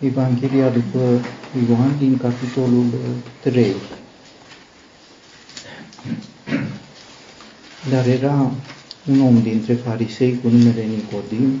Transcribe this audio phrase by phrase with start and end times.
[0.00, 0.98] Evanghelia după
[1.68, 2.84] Ioan din capitolul
[3.40, 3.74] 3.
[7.90, 8.52] Dar era
[9.10, 11.60] un om dintre farisei cu numele Nicodim,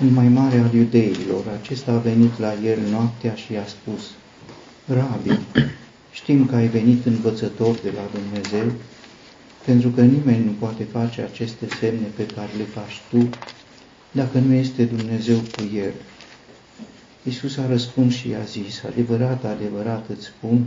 [0.00, 1.44] un mai mare al iudeilor.
[1.62, 4.02] Acesta a venit la el noaptea și i-a spus,
[4.86, 5.38] Rabi,
[6.12, 8.72] știm că ai venit învățător de la Dumnezeu,
[9.64, 13.28] pentru că nimeni nu poate face aceste semne pe care le faci tu,
[14.10, 15.92] dacă nu este Dumnezeu cu el.
[17.24, 20.64] Iisus a răspuns și i-a zis, adevărat, adevărat îți spun,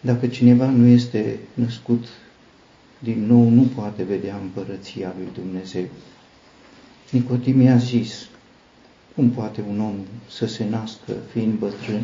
[0.00, 2.04] dacă cineva nu este născut
[2.98, 5.84] din nou, nu poate vedea împărăția lui Dumnezeu.
[7.10, 8.28] Nicodim i-a zis,
[9.14, 9.96] cum poate un om
[10.30, 12.02] să se nască fiind bătrân?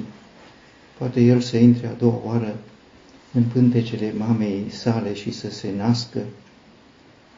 [0.98, 2.56] Poate el să intre a doua oară
[3.32, 6.20] în pântecele mamei sale și să se nască?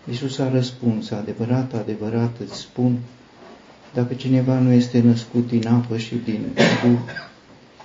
[0.09, 2.99] Iisus a răspuns, adevărat, adevărat îți spun,
[3.95, 6.99] dacă cineva nu este născut din apă și din Duh,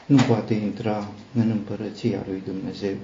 [0.05, 2.95] nu poate intra în împărăția lui Dumnezeu.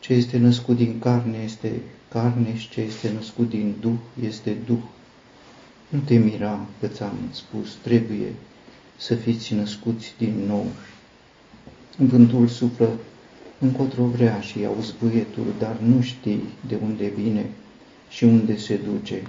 [0.00, 1.72] Ce este născut din carne este
[2.08, 4.82] carne și ce este născut din Duh este Duh.
[5.88, 8.32] Nu te mira că ți-am spus, trebuie
[8.96, 10.66] să fiți născuți din nou.
[11.96, 12.90] Vântul suflă
[13.58, 17.46] încotro vrea și auzi buietul, dar nu știi de unde vine
[18.10, 19.22] și unde se duce.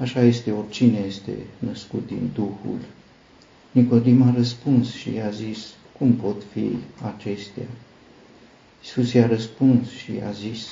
[0.00, 2.78] Așa este oricine este născut din Duhul.
[3.70, 5.58] Nicodim a răspuns și i-a zis,
[5.98, 6.76] cum pot fi
[7.14, 7.66] acestea?
[8.82, 10.66] Iisus i-a răspuns și i-a zis,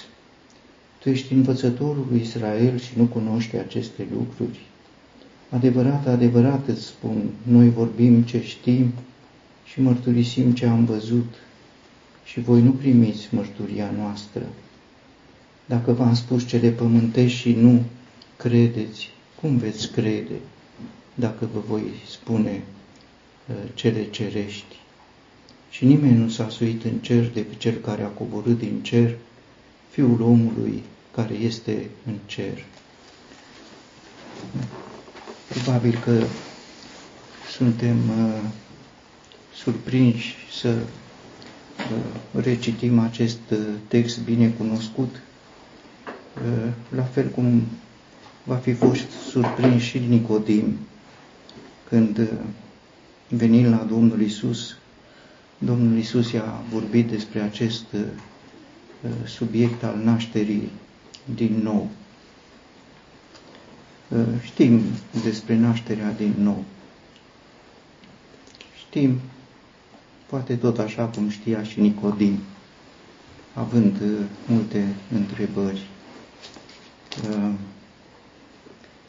[0.99, 4.61] Tu ești învățătorul lui Israel și nu cunoști aceste lucruri.
[5.51, 8.93] Adevărat, adevărat îți spun, noi vorbim ce știm
[9.65, 11.35] și mărturisim ce am văzut
[12.25, 14.43] și voi nu primiți mărturia noastră.
[15.67, 17.83] Dacă v-am spus cele pământești și nu
[18.37, 20.35] credeți, cum veți crede
[21.15, 22.63] dacă vă voi spune
[23.47, 24.77] uh, cele cerești?
[25.71, 29.17] Și nimeni nu s-a suit în cer decât cel care a coborât din cer,
[29.91, 30.83] Fiul omului
[31.15, 32.65] care este în cer.
[35.49, 36.23] Probabil că
[37.51, 38.41] suntem uh,
[39.55, 45.21] surprinși să uh, recitim acest uh, text bine cunoscut,
[46.07, 47.63] uh, la fel cum
[48.49, 50.79] va fi fost surprins și Nicodim
[51.89, 52.29] când uh,
[53.29, 54.77] venind la Domnul Isus,
[55.59, 58.01] Domnul Isus i-a vorbit despre acest uh,
[59.25, 60.71] subiect al nașterii
[61.35, 61.89] din nou.
[64.09, 64.81] Uh, știm
[65.23, 66.65] despre nașterea din nou.
[68.87, 69.21] Știm,
[70.27, 72.39] poate tot așa cum știa și Nicodim,
[73.55, 74.01] având
[74.47, 75.87] multe întrebări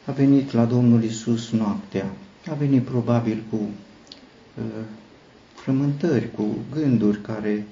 [0.04, 2.10] a venit la Domnul Isus noaptea.
[2.50, 4.64] A venit probabil cu uh,
[5.54, 7.66] frământări, cu gânduri care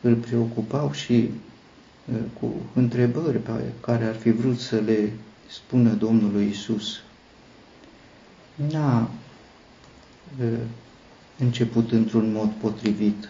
[0.00, 1.30] îl preocupau și
[2.12, 5.12] uh, cu întrebări pe care ar fi vrut să le
[5.48, 7.00] spună Domnului Isus.
[8.70, 9.10] N-a
[10.40, 10.46] uh,
[11.38, 13.28] început într-un mod potrivit.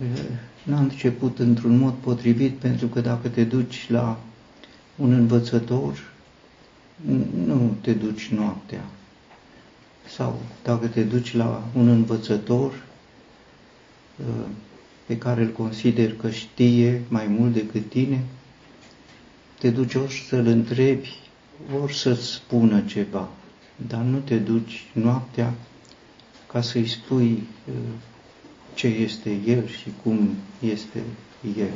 [0.00, 0.20] Uh,
[0.62, 4.20] n-a început într-un mod potrivit pentru că dacă te duci la
[4.96, 6.12] un învățător,
[7.46, 8.84] nu te duci noaptea.
[10.08, 12.72] Sau dacă te duci la un învățător
[14.16, 14.46] uh,
[15.06, 18.24] pe care îl consider că știe mai mult decât tine,
[19.58, 21.18] te duci ori să-l întrebi,
[21.82, 23.28] ori să-ți spună ceva,
[23.88, 25.54] dar nu te duci noaptea
[26.46, 27.30] ca să-i spui
[27.68, 27.74] uh,
[28.74, 30.28] ce este el și cum
[30.60, 31.02] este
[31.58, 31.72] el.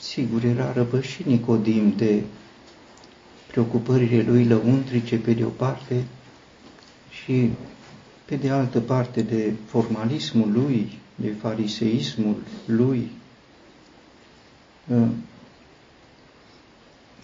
[0.00, 2.22] Sigur, era răbășit Nicodim de
[3.50, 6.04] preocupările lui lăuntrice pe de o parte
[7.10, 7.50] și
[8.24, 12.36] pe de altă parte de formalismul lui, de fariseismul
[12.66, 13.10] lui,
[14.92, 15.08] ă,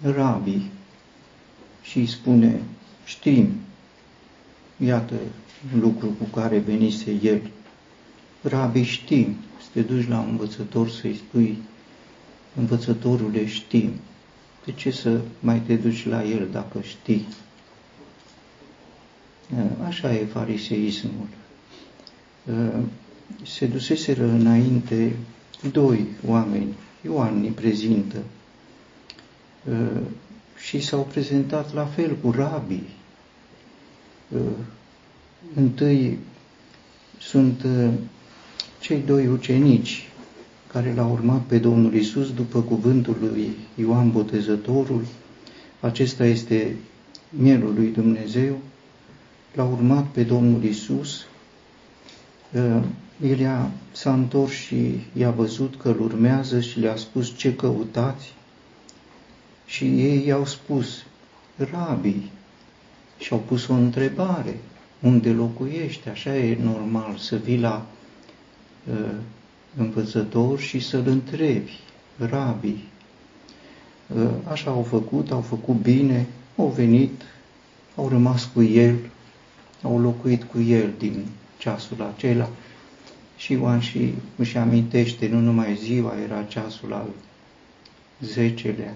[0.02, 0.62] Rabi
[1.82, 2.60] și îi spune,
[3.04, 3.48] știm,
[4.76, 5.14] iată
[5.80, 7.50] lucru cu care venise el.
[8.42, 11.59] Rabi știm, să te duci la un învățător să-i spui,
[12.56, 13.91] învățătorule știm,
[14.65, 17.27] de ce să mai te duci la el dacă știi?
[19.87, 21.27] Așa e fariseismul.
[23.43, 25.16] Se duseseră înainte
[25.72, 26.75] doi oameni,
[27.05, 28.19] Ioan ne prezintă,
[30.59, 32.89] și s-au prezentat la fel cu rabii.
[35.55, 36.19] Întâi
[37.21, 37.66] sunt
[38.81, 40.09] cei doi ucenici
[40.74, 45.04] care l-a urmat pe Domnul Isus după cuvântul lui Ioan Botezătorul.
[45.80, 46.76] Acesta este
[47.28, 48.59] mielul lui Dumnezeu
[49.53, 51.26] l-a urmat pe Domnul Isus,
[52.53, 52.82] uh,
[53.22, 58.32] el a, s-a întors și i-a văzut că îl urmează și le-a spus ce căutați
[59.66, 61.04] și ei i-au spus,
[61.56, 62.30] rabii,
[63.18, 64.59] și au pus o întrebare,
[65.00, 66.09] unde locuiești?
[66.09, 67.86] Așa e normal să vii la
[68.91, 69.15] uh,
[69.76, 71.80] învățător și să-l întrebi,
[72.18, 72.84] rabii.
[74.16, 76.26] Uh, așa au făcut, au făcut bine,
[76.56, 77.22] au venit,
[77.97, 78.97] au rămas cu el,
[79.82, 81.26] au locuit cu el din
[81.59, 82.48] ceasul acela.
[83.36, 87.09] Și Ioan și își amintește, nu numai ziua, era ceasul al
[88.20, 88.94] zecelea.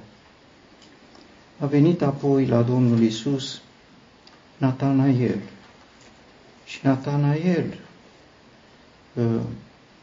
[1.59, 3.61] A venit apoi la Domnul Isus
[4.57, 5.39] Natanael.
[6.65, 7.79] Și Natanael
[9.17, 9.41] ă,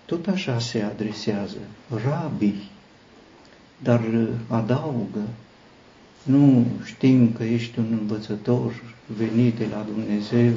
[0.06, 1.58] tot așa se adresează,
[2.04, 2.70] rabii,
[3.84, 4.02] dar
[4.48, 5.28] adaugă,
[6.24, 8.84] nu știm că ești un învățător
[9.18, 10.54] venit de la Dumnezeu,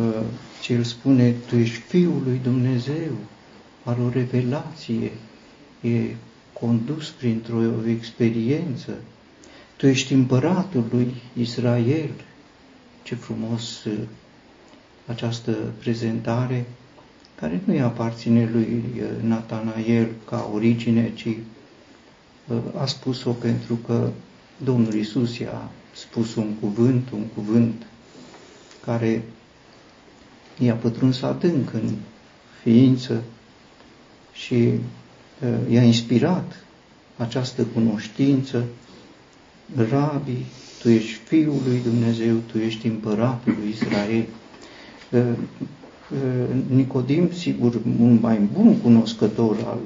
[0.00, 0.22] ă,
[0.60, 3.12] ci el spune, tu ești Fiul lui Dumnezeu,
[3.84, 5.12] are o revelație,
[5.80, 6.14] e
[6.52, 8.92] condus printr-o experiență,
[9.76, 12.10] tu ești împăratul lui Israel.
[13.02, 13.98] Ce frumos uh,
[15.06, 16.64] această prezentare,
[17.44, 24.10] care nu îi aparține lui uh, Natanael ca origine, ci uh, a spus-o pentru că
[24.64, 27.86] Domnul Isus i-a spus un cuvânt, un cuvânt
[28.84, 29.22] care
[30.58, 31.90] i-a pătruns adânc în
[32.62, 33.22] ființă
[34.32, 34.70] și
[35.68, 36.64] i-a inspirat
[37.16, 38.64] această cunoștință
[39.90, 40.44] Rabi,
[40.80, 44.26] tu ești Fiul lui Dumnezeu, tu ești împăratul lui Israel.
[46.68, 49.78] Nicodim, sigur, un mai bun cunoscător al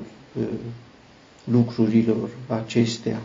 [1.45, 3.21] lucrurilor acestea,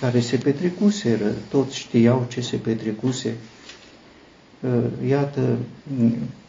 [0.00, 3.36] care se petrecuseră, toți știau ce se petrecuse.
[5.08, 5.58] Iată,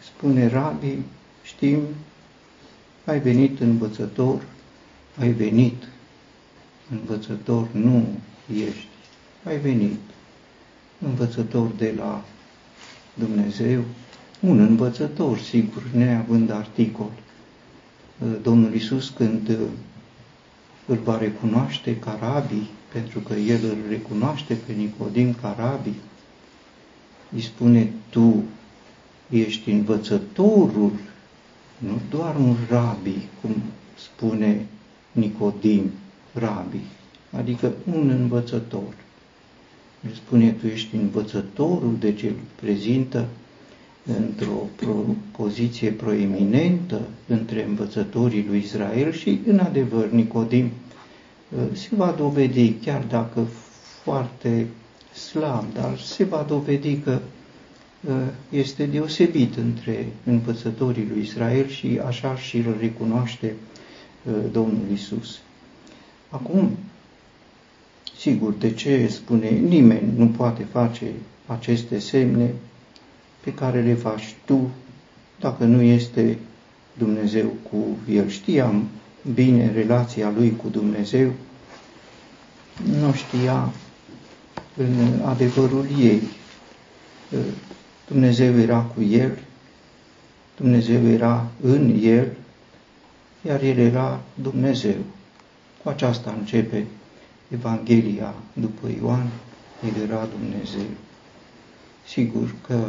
[0.04, 0.98] spune Rabi,
[1.44, 1.80] știm,
[3.06, 4.42] ai venit învățător,
[5.20, 5.84] ai venit
[6.92, 8.08] învățător, nu
[8.68, 8.88] ești
[9.48, 10.00] ai venit
[11.06, 12.26] învățător de la
[13.14, 13.84] Dumnezeu,
[14.48, 17.12] un învățător, sigur, neavând articol.
[18.42, 19.58] Domnul Isus când
[20.86, 25.94] îl va recunoaște ca rabi, pentru că el îl recunoaște pe Nicodim ca rabi,
[27.34, 28.44] îi spune, tu
[29.30, 30.92] ești învățătorul,
[31.78, 33.56] nu doar un rabi, cum
[33.96, 34.66] spune
[35.12, 35.92] Nicodim,
[36.34, 36.82] rabi,
[37.32, 38.94] adică un învățător
[40.08, 43.28] îl spune, tu ești învățătorul, deci îl prezintă
[44.18, 44.68] într-o
[45.38, 53.04] poziție proeminentă între învățătorii lui Israel și, în adevăr, Nicodim uh, se va dovedi, chiar
[53.10, 53.48] dacă
[54.04, 54.68] foarte
[55.14, 57.20] slab, dar se va dovedi că
[58.08, 58.16] uh,
[58.50, 63.54] este deosebit între învățătorii lui Israel și așa și îl recunoaște
[64.24, 65.40] uh, Domnul Isus.
[66.30, 66.70] Acum,
[68.18, 71.06] Sigur, de ce spune nimeni nu poate face
[71.46, 72.54] aceste semne
[73.46, 74.70] pe care le faci tu
[75.40, 76.38] dacă nu este
[76.98, 78.30] Dumnezeu cu el.
[78.30, 78.88] Știam
[79.34, 81.32] bine relația lui cu Dumnezeu,
[83.00, 83.72] nu știa
[84.78, 86.22] în adevărul ei.
[88.08, 89.38] Dumnezeu era cu el,
[90.56, 92.32] Dumnezeu era în el,
[93.42, 94.98] iar el era Dumnezeu.
[95.84, 96.86] Cu aceasta începe
[97.54, 99.30] Evanghelia după Ioan,
[99.86, 100.90] el era Dumnezeu.
[102.08, 102.88] Sigur că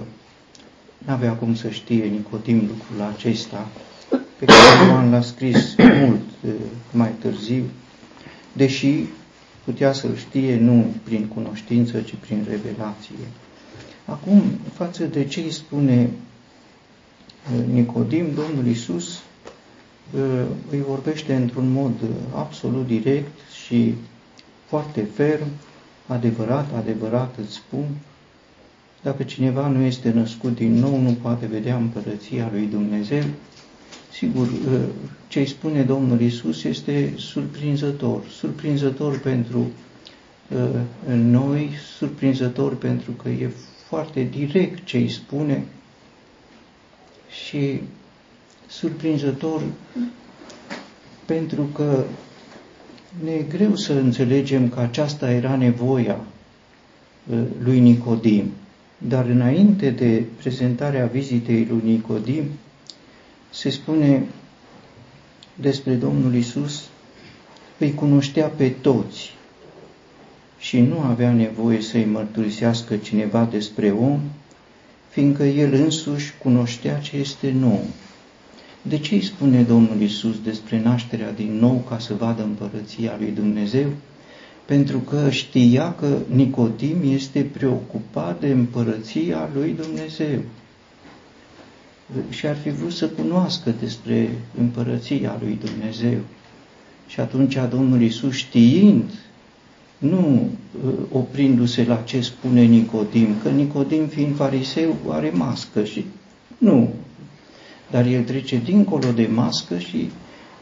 [0.98, 3.68] nu avea cum să știe Nicodim lucrul acesta,
[4.38, 6.50] pe care Ioan l-a scris mult eh,
[6.92, 7.62] mai târziu,
[8.52, 9.04] deși
[9.64, 13.14] putea să-l știe nu prin cunoștință, ci prin revelație.
[14.04, 19.14] Acum, față de ce îi spune eh, Nicodim, Domnul Isus
[20.14, 21.92] eh, îi vorbește într-un mod
[22.34, 23.94] absolut direct și
[24.66, 25.46] foarte ferm,
[26.06, 27.84] adevărat, adevărat îți spun,
[29.06, 33.22] dacă cineva nu este născut din nou, nu poate vedea împărăția lui Dumnezeu.
[34.12, 34.78] Sigur, ă,
[35.28, 38.20] ce îi spune Domnul Isus este surprinzător.
[38.28, 39.66] Surprinzător pentru
[40.56, 40.68] ă,
[41.14, 43.50] noi, surprinzător pentru că e
[43.88, 45.64] foarte direct ce îi spune
[47.46, 47.80] și
[48.68, 49.62] surprinzător
[51.24, 52.04] pentru că
[53.24, 56.20] ne e greu să înțelegem că aceasta era nevoia
[57.30, 58.50] uh, lui Nicodim.
[58.98, 62.44] Dar înainte de prezentarea vizitei lui Nicodim,
[63.50, 64.22] se spune
[65.54, 66.88] despre Domnul Isus,
[67.78, 69.34] îi cunoștea pe toți
[70.58, 74.20] și nu avea nevoie să-i mărturisească cineva despre om,
[75.08, 77.84] fiindcă el însuși cunoștea ce este nou.
[78.82, 83.30] De ce îi spune Domnul Isus despre nașterea din nou ca să vadă împărăția lui
[83.30, 83.86] Dumnezeu?
[84.66, 90.40] Pentru că știa că Nicodim este preocupat de împărăția lui Dumnezeu
[92.28, 96.18] și ar fi vrut să cunoască despre împărăția lui Dumnezeu.
[97.06, 99.10] Și atunci Domnul Isus știind,
[99.98, 100.50] nu
[100.84, 106.04] uh, oprindu-se la ce spune Nicodim, că Nicodim fiind fariseu are mască și
[106.58, 106.94] nu,
[107.90, 110.10] dar el trece dincolo de mască și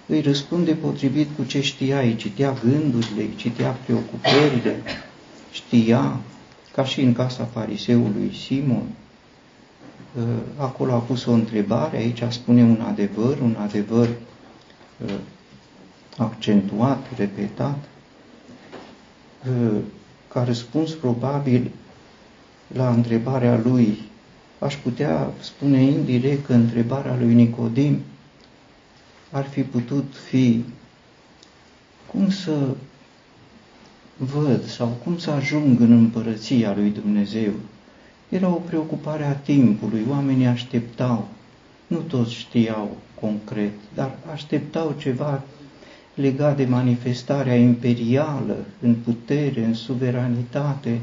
[0.07, 4.83] îi răspunde potrivit cu ce știa, îi citea gândurile, îi citea preocupările,
[5.51, 6.21] știa,
[6.73, 8.87] ca și în casa fariseului Simon,
[10.17, 10.23] uh,
[10.57, 14.09] acolo a pus o întrebare, aici spune un adevăr, un adevăr
[15.05, 15.15] uh,
[16.17, 17.79] accentuat, repetat,
[20.29, 21.71] ca răspuns probabil
[22.75, 23.99] la întrebarea lui,
[24.59, 28.01] aș putea spune indirect că întrebarea lui Nicodim
[29.35, 30.65] ar fi putut fi
[32.11, 32.67] cum să
[34.17, 37.53] văd sau cum să ajung în împărăția lui Dumnezeu.
[38.29, 41.29] Era o preocupare a timpului, oamenii așteptau,
[41.87, 45.43] nu toți știau concret, dar așteptau ceva
[46.15, 51.01] legat de manifestarea imperială în putere, în suveranitate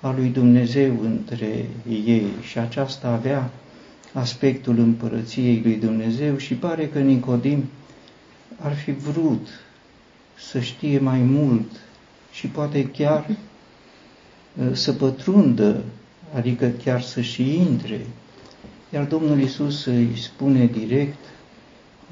[0.00, 3.50] a lui Dumnezeu între ei și aceasta avea
[4.12, 7.64] aspectul împărăției lui Dumnezeu și pare că Nicodim
[8.58, 9.46] ar fi vrut
[10.38, 11.70] să știe mai mult
[12.32, 15.82] și poate chiar uh, să pătrundă,
[16.34, 18.06] adică chiar să și intre.
[18.92, 21.18] Iar Domnul Isus îi spune direct,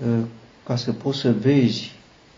[0.06, 0.18] uh,
[0.64, 1.92] ca să poți să vezi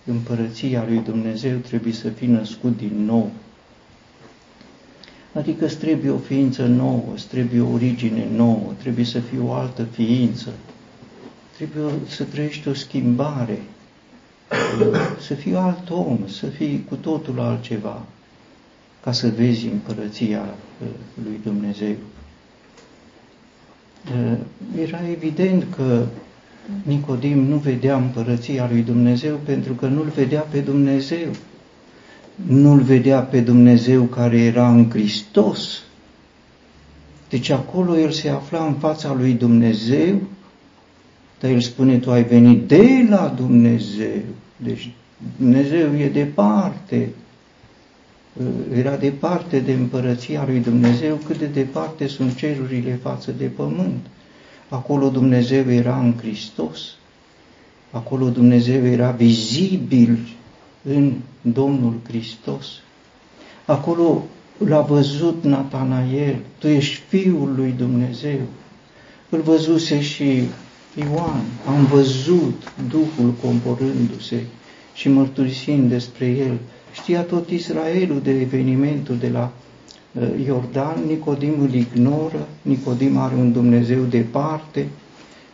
[0.04, 3.30] împărăția lui Dumnezeu trebuie să fii născut din nou.
[5.34, 9.52] Adică îți trebuie o ființă nouă, îți trebuie o origine nouă, trebuie să fii o
[9.52, 10.48] altă ființă,
[11.56, 13.62] trebuie să trăiești o schimbare,
[15.20, 18.02] să fii alt om, să fii cu totul altceva,
[19.02, 20.40] ca să vezi împărăția
[20.82, 20.88] uh,
[21.24, 21.94] lui Dumnezeu.
[24.14, 24.38] Uh,
[24.82, 26.06] era evident că
[26.82, 31.28] Nicodim nu vedea împărăția lui Dumnezeu pentru că nu-L vedea pe Dumnezeu.
[32.46, 35.82] Nu-L vedea pe Dumnezeu care era în Hristos.
[37.28, 40.20] Deci acolo el se afla în fața lui Dumnezeu,
[41.40, 44.22] dar el spune, tu ai venit de la Dumnezeu.
[44.56, 44.90] Deci
[45.36, 47.08] Dumnezeu e departe.
[48.74, 54.06] Era departe de împărăția lui Dumnezeu, cât de departe sunt cerurile față de pământ.
[54.68, 56.80] Acolo Dumnezeu era în Hristos,
[57.90, 60.18] acolo Dumnezeu era vizibil
[60.82, 61.12] în
[61.42, 62.66] Domnul Hristos.
[63.64, 64.24] Acolo
[64.58, 68.40] l-a văzut Natanael, tu ești Fiul lui Dumnezeu.
[69.28, 70.42] Îl văzuse și
[70.94, 74.44] Ioan, am văzut Duhul comporându-se
[74.94, 76.58] și mărturisind despre el.
[76.92, 79.52] Știa tot Israelul de evenimentul de la
[80.20, 84.88] Eh, Iordan, Nicodim îl ignoră, Nicodim are un Dumnezeu departe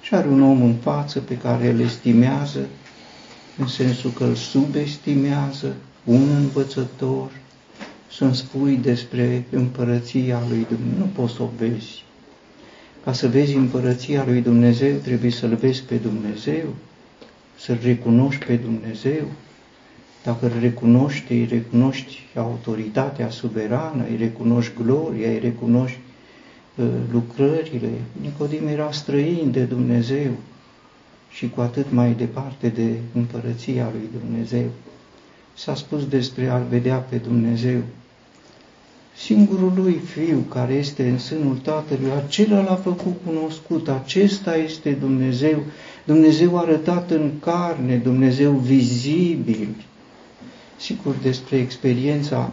[0.00, 2.66] și are un om în față pe care îl estimează,
[3.58, 5.74] în sensul că îl subestimează,
[6.04, 7.30] un învățător,
[8.10, 10.98] să-mi spui despre împărăția lui Dumnezeu.
[10.98, 12.04] Nu poți să o vezi.
[13.04, 16.74] Ca să vezi împărăția lui Dumnezeu, trebuie să-L vezi pe Dumnezeu,
[17.58, 19.26] să-L recunoști pe Dumnezeu,
[20.24, 25.98] dacă îl recunoști, îi recunoști autoritatea suverană, îi recunoști gloria, îi recunoști
[26.76, 27.90] uh, lucrările.
[28.20, 30.30] Nicodim era străin de Dumnezeu
[31.38, 34.70] și cu atât mai departe de împărăția lui Dumnezeu.
[35.54, 37.80] S-a spus despre a-L vedea pe Dumnezeu.
[39.16, 45.62] Singurul lui Fiu care este în sânul Tatălui, acela l-a făcut cunoscut, acesta este Dumnezeu,
[46.04, 49.68] Dumnezeu arătat în carne, Dumnezeu vizibil,
[50.76, 52.52] Sigur, despre experiența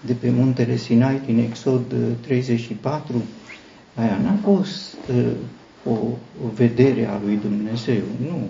[0.00, 3.22] de pe muntele Sinai din Exod 34, uh,
[3.94, 5.26] aia n-a fost uh,
[5.84, 5.90] o,
[6.44, 8.48] o vedere a lui Dumnezeu, nu.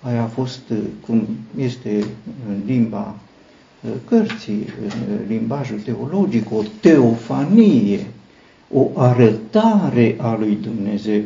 [0.00, 1.26] Aia a fost, uh, cum
[1.58, 2.04] este
[2.48, 3.14] în limba
[3.80, 8.06] uh, cărții, în limbajul teologic, o teofanie,
[8.72, 11.22] o arătare a lui Dumnezeu,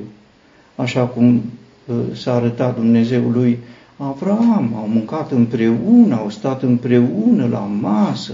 [0.76, 1.42] așa cum
[1.86, 3.58] uh, s-a arătat Dumnezeului
[3.96, 8.32] Avram, au mâncat împreună, au stat împreună la masă,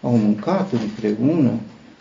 [0.00, 1.50] au mâncat împreună.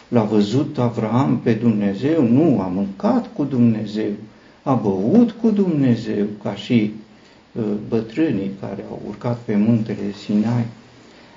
[0.08, 2.24] L-a văzut Avram pe Dumnezeu?
[2.28, 4.12] Nu, a mâncat cu Dumnezeu,
[4.64, 6.94] a băut cu Dumnezeu, ca și
[7.52, 10.66] uh, bătrânii care au urcat pe muntele Sinai,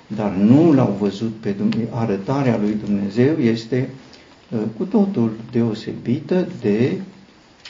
[0.07, 1.87] dar nu l-au văzut pe Dumnezeu.
[1.91, 3.89] Arătarea lui Dumnezeu este
[4.77, 7.01] cu totul deosebită de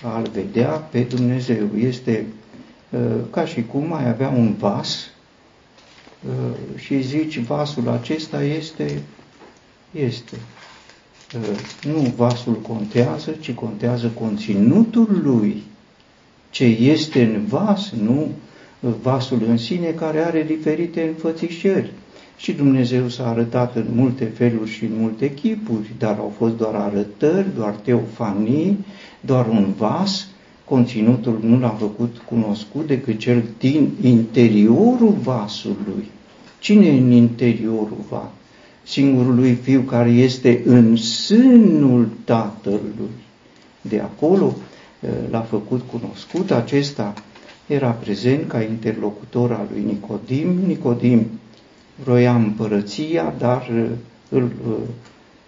[0.04, 1.70] a-L vedea pe Dumnezeu.
[1.78, 2.26] Este
[3.30, 5.10] ca și cum ai avea un vas
[6.76, 9.02] și zici vasul acesta este,
[9.92, 10.38] este.
[11.84, 15.64] Nu vasul contează, ci contează conținutul lui.
[16.50, 18.28] Ce este în vas, nu
[19.02, 21.92] vasul în sine care are diferite înfățișări.
[22.38, 26.76] Și Dumnezeu s-a arătat în multe feluri și în multe chipuri, dar au fost doar
[26.76, 28.86] arătări, doar teofanii,
[29.22, 30.28] doar un vas,
[30.66, 36.10] conținutul nu l-a făcut cunoscut decât cel din interiorul vasului.
[36.60, 38.40] Cine e în interiorul vasului?
[38.92, 43.10] Singurul lui Fiu care este în sânul Tatălui.
[43.82, 44.56] De acolo
[45.00, 47.14] eh, l-a făcut cunoscut, acesta
[47.68, 50.48] era prezent ca interlocutor al lui Nicodim.
[50.66, 51.26] Nicodim
[52.04, 53.86] vroia împărăția, dar uh,
[54.30, 54.74] îl uh,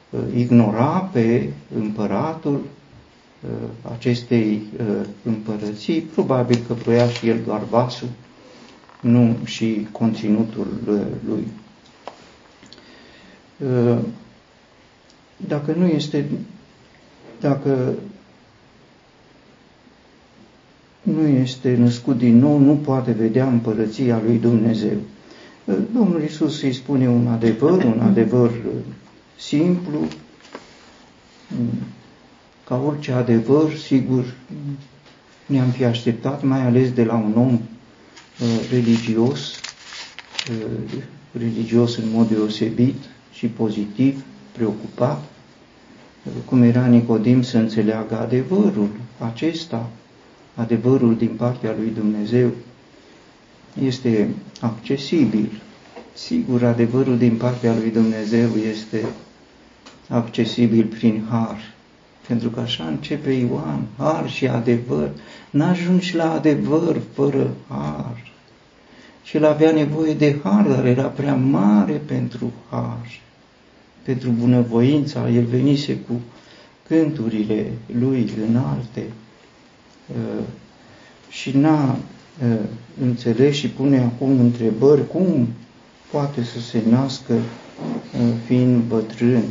[0.09, 2.62] uh, ignora pe împăratul
[3.91, 4.62] acestei
[5.23, 8.07] împărății, probabil că vroia și el doar vasul,
[9.01, 10.67] nu și conținutul
[11.27, 11.47] lui.
[15.48, 16.25] Dacă nu este,
[17.39, 17.93] dacă
[21.01, 24.98] nu este născut din nou, nu poate vedea împărăția lui Dumnezeu.
[25.93, 28.72] Domnul Isus îi spune un adevăr, un adevăr uh,
[29.38, 30.00] simplu,
[31.48, 31.70] mm,
[32.67, 34.34] ca orice adevăr, sigur,
[35.46, 39.60] ne-am fi așteptat, mai ales de la un om uh, religios,
[40.50, 41.01] uh,
[41.32, 42.96] religios în mod deosebit
[43.33, 45.23] și pozitiv, preocupat,
[46.45, 49.89] cum era Nicodim să înțeleagă adevărul acesta,
[50.55, 52.51] adevărul din partea lui Dumnezeu,
[53.81, 55.61] este accesibil.
[56.13, 59.05] Sigur, adevărul din partea lui Dumnezeu este
[60.09, 61.73] accesibil prin har.
[62.27, 65.09] Pentru că așa începe Ioan, har și adevăr.
[65.49, 68.33] N-ajungi la adevăr fără har.
[69.23, 73.21] Și el avea nevoie de har, dar era prea mare pentru har,
[74.03, 75.29] pentru bunăvoința.
[75.29, 76.13] El venise cu
[76.88, 79.03] cânturile lui înalte
[80.07, 80.43] uh,
[81.29, 81.97] și n-a
[83.01, 85.47] înțeles și pune acum întrebări cum
[86.12, 87.33] poate să se nască
[88.45, 89.43] fiind bătrân.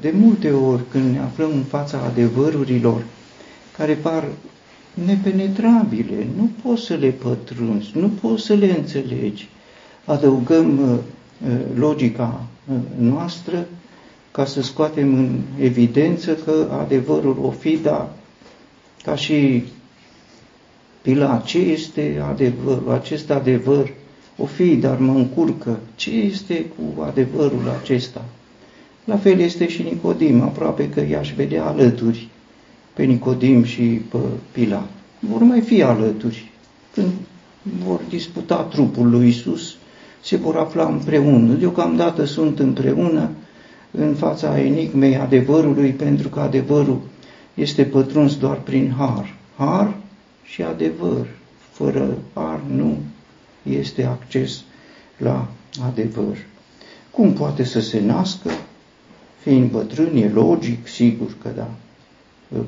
[0.00, 3.04] De multe ori când ne aflăm în fața adevărurilor
[3.76, 4.24] care par
[4.94, 9.48] nepenetrabile, nu poți să le pătrunzi, nu poți să le înțelegi.
[10.04, 11.00] Adăugăm
[11.74, 12.46] logica
[12.98, 13.66] noastră
[14.30, 18.12] ca să scoatem în evidență că adevărul o fi, da,
[19.02, 19.64] ca și
[21.04, 23.92] Pilat, ce este adevărul, acest adevăr?
[24.36, 25.78] O fi, dar mă încurcă.
[25.94, 28.24] Ce este cu adevărul acesta?
[29.04, 32.28] La fel este și Nicodim, aproape că i-aș vedea alături
[32.94, 34.18] pe Nicodim și pe
[34.52, 34.88] Pilat.
[35.18, 36.50] Vor mai fi alături.
[36.92, 37.12] Când
[37.84, 39.76] vor disputa trupul lui Isus,
[40.22, 41.52] se vor afla împreună.
[41.52, 43.30] Deocamdată sunt împreună
[43.90, 47.00] în fața enigmei adevărului, pentru că adevărul
[47.54, 49.34] este pătruns doar prin har.
[49.56, 49.94] Har
[50.44, 51.26] și adevăr.
[51.70, 52.96] Fără ar nu
[53.62, 54.62] este acces
[55.16, 55.48] la
[55.86, 56.36] adevăr.
[57.10, 58.50] Cum poate să se nască?
[59.42, 61.70] Fiind bătrân, e logic, sigur că da.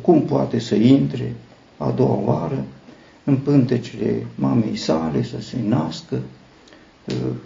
[0.01, 1.35] Cum poate să intre
[1.77, 2.64] a doua oară
[3.25, 6.20] în pântecele mamei sale, să se nască?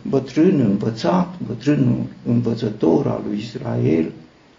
[0.02, 4.12] Bătrân învățat, bătrânul învățător al lui Israel,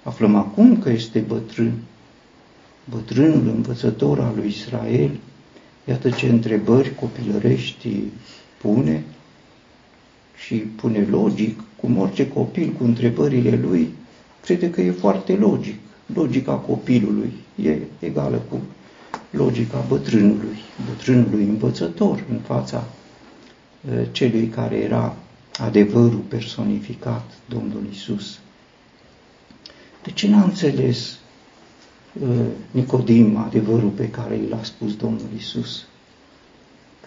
[0.03, 1.73] aflăm acum că este bătrân.
[2.89, 5.11] Bătrânul învățător al lui Israel,
[5.85, 7.89] Iată ce întrebări copilărești
[8.61, 9.03] pune
[10.45, 13.89] și pune logic, cum orice copil cu întrebările lui,
[14.41, 15.75] crede că e foarte logic.
[16.13, 18.61] Logica copilului e egală cu
[19.29, 20.57] logica bătrânului,
[20.89, 22.83] bătrânului învățător în fața
[24.11, 25.15] celui care era
[25.59, 28.39] adevărul personificat, Domnul Isus.
[30.03, 31.19] De ce n-a înțeles
[32.19, 32.29] Uh,
[32.71, 35.85] Nicodim adevărul pe care i l-a spus Domnul Isus.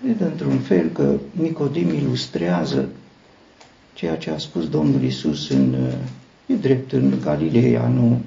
[0.00, 2.88] Cred într-un fel că Nicodim ilustrează
[3.94, 5.92] ceea ce a spus Domnul Isus în, uh,
[6.46, 8.20] e drept, în Galileea, nu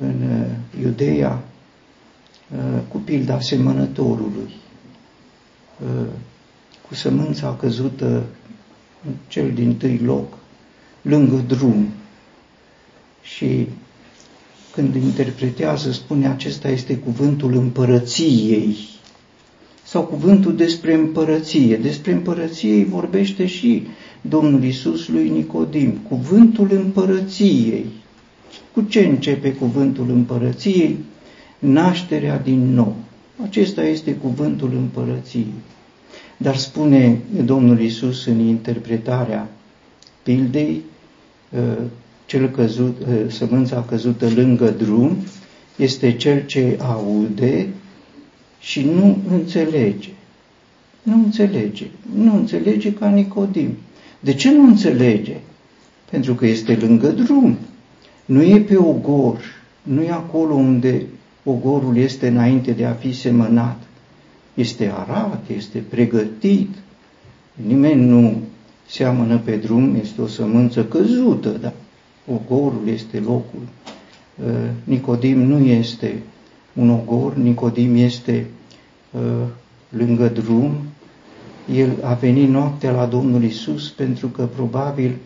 [0.00, 1.42] în uh, Iudeea,
[2.88, 4.50] cu pilda semănătorului,
[6.88, 8.22] cu sămânța căzută
[9.28, 10.32] cel din tâi loc,
[11.02, 11.88] lângă drum.
[13.22, 13.68] Și
[14.72, 18.76] când interpretează, spune acesta este cuvântul împărăției
[19.84, 21.76] sau cuvântul despre împărăție.
[21.76, 23.86] Despre împărăție vorbește și
[24.20, 27.86] Domnul Isus lui Nicodim, cuvântul împărăției.
[28.78, 30.98] Cu ce începe cuvântul împărăției?
[31.58, 32.96] Nașterea din nou.
[33.42, 35.52] Acesta este cuvântul împărăției.
[36.36, 39.48] Dar spune Domnul Isus în interpretarea
[40.22, 40.82] pildei,
[41.56, 41.76] ă,
[42.26, 45.16] cel căzut, ă, sămânța căzută lângă drum,
[45.76, 47.68] este cel ce aude
[48.60, 50.10] și nu înțelege.
[51.02, 51.86] Nu înțelege.
[52.14, 53.76] Nu înțelege ca Nicodim.
[54.20, 55.36] De ce nu înțelege?
[56.10, 57.58] Pentru că este lângă drum.
[58.28, 59.40] Nu e pe ogor.
[59.82, 61.06] Nu e acolo unde
[61.44, 63.82] ogorul este înainte de a fi semănat.
[64.54, 66.68] Este arat, este pregătit.
[67.66, 68.36] Nimeni nu
[68.86, 71.72] seamănă pe drum, este o sămânță căzută, dar
[72.32, 73.62] ogorul este locul.
[74.44, 74.52] Uh,
[74.84, 76.22] Nicodim nu este
[76.72, 78.46] un ogor, Nicodim este
[79.10, 79.46] uh,
[79.88, 80.72] lângă drum.
[81.74, 85.16] El a venit noaptea la Domnul Isus pentru că probabil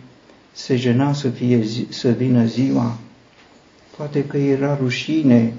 [0.52, 2.98] se jena să, fie, să vină ziua.
[3.96, 5.52] Poate că era rușine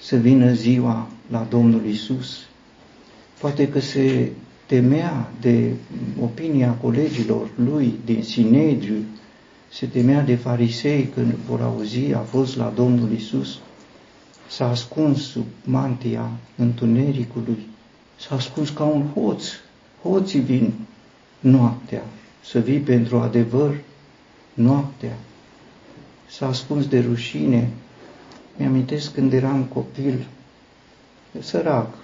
[0.00, 2.38] să vină ziua la Domnul Isus.
[3.40, 4.30] Poate că se
[4.66, 5.72] temea de
[6.20, 9.04] opinia colegilor lui din Sinedriu,
[9.72, 13.58] se temea de farisei când vor auzi, a fost la Domnul Isus,
[14.48, 17.66] s-a ascuns sub mantia întunericului,
[18.16, 19.44] s-a ascuns ca un hoț.
[20.02, 20.72] Hoții vin
[21.40, 22.02] noaptea,
[22.44, 23.74] să vii pentru adevăr
[24.56, 25.16] noaptea.
[26.30, 27.70] S-a ascuns de rușine.
[28.56, 30.26] Mi-amintesc când eram copil,
[31.40, 31.94] sărac,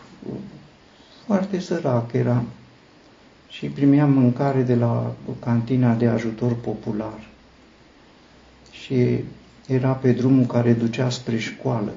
[1.27, 2.47] foarte sărac eram
[3.49, 7.29] și primeam mâncare de la cantina de ajutor popular.
[8.71, 9.25] Și
[9.67, 11.93] era pe drumul care ducea spre școală.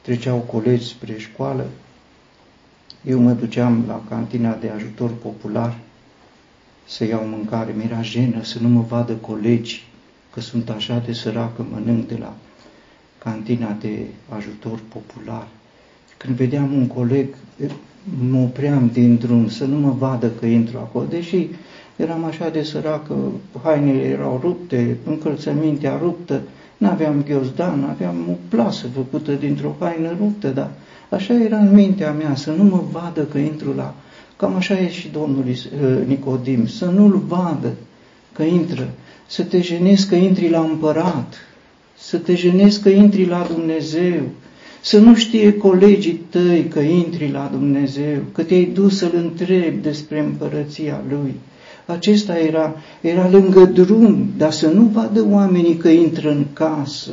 [0.00, 1.66] Treceau colegi spre școală.
[3.04, 5.78] Eu mă duceam la cantina de ajutor popular
[6.86, 7.74] să iau mâncare.
[7.76, 9.84] Mi-era jenă să nu mă vadă colegi
[10.32, 12.34] că sunt așa de săracă, mănânc de la
[13.18, 15.46] cantina de ajutor popular.
[16.16, 17.26] Când vedeam un coleg,
[18.30, 21.48] mă opream din drum să nu mă vadă că intru acolo, deși
[21.96, 23.14] eram așa de săracă,
[23.62, 26.40] hainele erau rupte, încălțămintea ruptă,
[26.76, 30.70] n-aveam ghiozdan, aveam o plasă făcută dintr-o haină ruptă, dar
[31.08, 33.94] așa era în mintea mea, să nu mă vadă că intru la...
[34.42, 37.72] Cam așa e și Domnul uh, Nicodim, să nu-l vadă
[38.32, 38.88] că intră,
[39.26, 41.34] să te jenezi că intri la împărat,
[41.98, 44.22] să te jenezi că intri la Dumnezeu,
[44.80, 50.20] să nu știe colegii tăi că intri la Dumnezeu, că te-ai dus să-L întrebi despre
[50.20, 51.34] împărăția Lui.
[51.86, 57.12] Acesta era, era lângă drum, dar să nu vadă oamenii că intră în casă,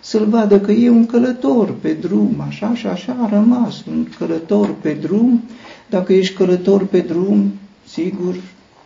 [0.00, 4.74] să-l vadă că e un călător pe drum, așa și așa a rămas, un călător
[4.80, 5.42] pe drum.
[5.90, 7.52] Dacă ești călător pe drum,
[7.86, 8.34] sigur,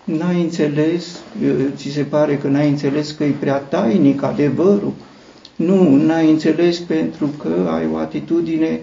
[0.05, 1.21] n-ai înțeles,
[1.77, 4.93] ți se pare că n-ai înțeles că e prea tainic adevărul,
[5.57, 8.81] nu, n-ai înțeles pentru că ai o atitudine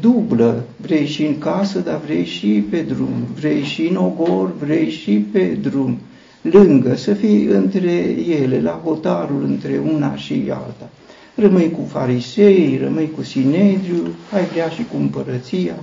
[0.00, 0.64] dublă.
[0.76, 3.26] Vrei și în casă, dar vrei și pe drum.
[3.34, 5.98] Vrei și în ogor, vrei și pe drum.
[6.42, 10.88] Lângă, să fii între ele, la hotarul între una și alta.
[11.34, 15.74] Rămâi cu farisei, rămâi cu Sinedriu, ai vrea și cu împărăția.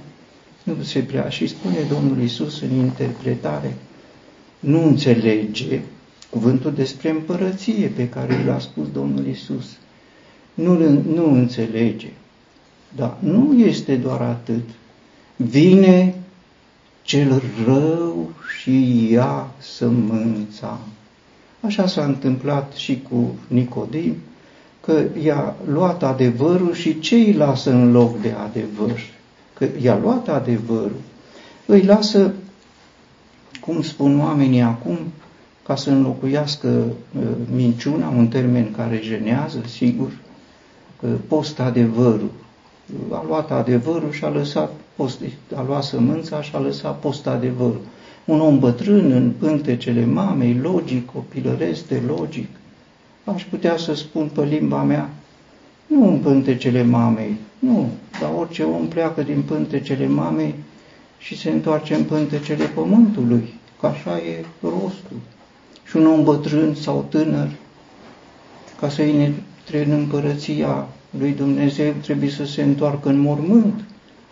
[0.65, 1.30] Nu se prea.
[1.30, 3.75] Și spune Domnul Isus în interpretare,
[4.60, 5.82] nu înțelege
[6.30, 9.65] cuvântul despre împărăție pe care l-a spus Domnul Isus
[10.56, 10.78] nu,
[11.13, 12.10] nu înțelege.
[12.95, 14.69] Dar nu este doar atât.
[15.36, 16.15] Vine
[17.01, 20.80] cel rău și ia sămânța.
[21.62, 24.15] Așa s-a întâmplat și cu Nicodim,
[24.82, 28.99] că i-a luat adevărul și ce îi lasă în loc de adevăr?
[29.58, 31.02] Că i-a luat adevărul.
[31.65, 32.34] Îi lasă,
[33.62, 34.98] cum spun oamenii acum,
[35.65, 37.22] ca să înlocuiască uh,
[37.56, 40.12] minciuna, un termen care jenează, sigur,
[41.28, 42.32] post adevărul.
[43.12, 45.20] A luat adevărul și a lăsat post,
[45.56, 47.82] a luat sămânța și a lăsat post adevărul.
[48.26, 52.48] Un om bătrân în pântecele mamei, logic, copilăresc de logic.
[53.24, 55.10] Aș putea să spun pe limba mea,
[55.88, 57.89] nu în pântecele mamei, nu,
[58.21, 60.56] dar orice om pleacă din pântecele mamei
[61.17, 65.17] și se întoarce în pântecele pământului, că așa e rostul.
[65.86, 67.50] Și un om bătrân sau tânăr,
[68.80, 70.88] ca să intre în împărăția
[71.19, 73.84] lui Dumnezeu trebuie să se întoarcă în mormânt.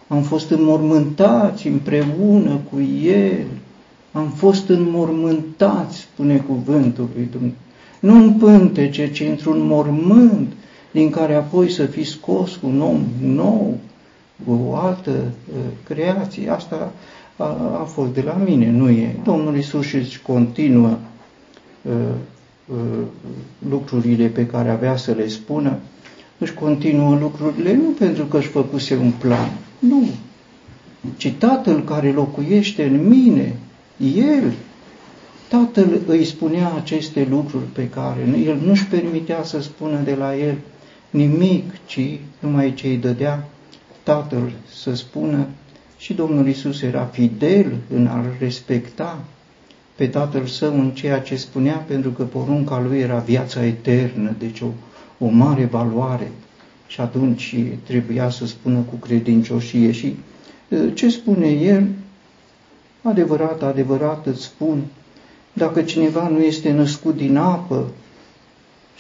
[0.08, 3.46] Am fost înmormântați împreună cu El.
[4.12, 7.58] Am fost înmormântați, spune cuvântul lui Dumnezeu.
[8.00, 10.52] Nu în pântece, ci într-un mormânt
[10.94, 13.78] din care apoi să fi scos un om nou,
[14.48, 16.50] o altă uh, creație.
[16.50, 16.92] Asta
[17.38, 17.46] a,
[17.80, 19.16] a fost de la mine, nu e.
[19.24, 20.98] Domnul Isus își continuă
[21.82, 21.92] uh,
[22.68, 23.06] uh,
[23.70, 25.78] lucrurile pe care avea să le spună.
[26.38, 30.08] Își continuă lucrurile nu pentru că își făcuse un plan, nu,
[31.18, 33.56] ci Tatăl care locuiește în mine,
[34.16, 34.54] El,
[35.48, 40.56] Tatăl îi spunea aceste lucruri pe care El nu-și permitea să spună de la El
[41.14, 43.48] nimic, ci numai ce îi dădea
[44.04, 45.48] Tatăl să spună
[45.98, 49.20] și Domnul Isus era fidel în a respecta
[49.96, 54.62] pe Tatăl Său în ceea ce spunea, pentru că porunca Lui era viața eternă, deci
[54.62, 54.68] o,
[55.18, 56.32] o mare valoare.
[56.88, 59.92] Și atunci trebuia să spună cu credincioșie.
[59.92, 60.16] Și
[60.94, 61.88] ce spune El?
[63.02, 64.82] Adevărat, adevărat îți spun,
[65.54, 67.88] dacă cineva nu este născut din apă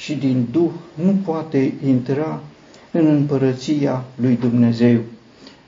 [0.03, 2.41] și din Duh, nu poate intra
[2.91, 4.99] în împărăția lui Dumnezeu.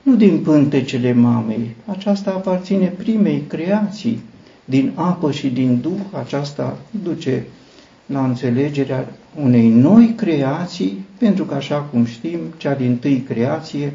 [0.03, 4.19] Nu din pântecele mamei, aceasta aparține primei creații,
[4.65, 7.45] din apă și din Duh, aceasta duce
[8.05, 9.07] la înțelegerea
[9.41, 13.93] unei noi creații, pentru că, așa cum știm, cea din tâi creație